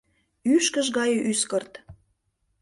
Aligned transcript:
Ӱшкыж 0.53 0.87
гае 0.97 1.17
ӱскырт. 1.31 1.73